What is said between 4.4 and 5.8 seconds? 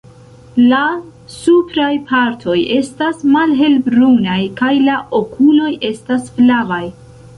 kaj la okuloj